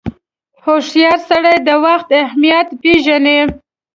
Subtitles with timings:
[0.63, 3.39] •هوښیار سړی د وخت اهمیت پیژني.